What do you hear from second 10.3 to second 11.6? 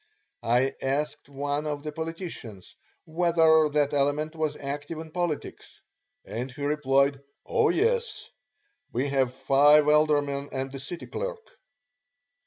and the city clerk."